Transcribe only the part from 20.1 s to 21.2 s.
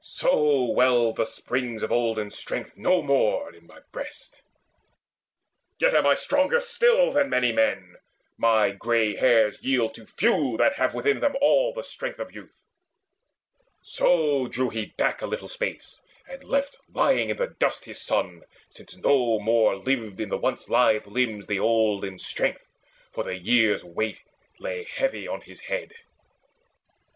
in the once lithe